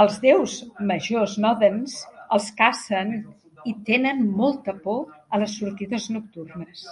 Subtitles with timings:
[0.00, 0.52] Els déus
[0.90, 1.94] majors Nodens
[2.36, 3.10] els cacen
[3.72, 6.86] i tenen molta por a les sortides nocturnes.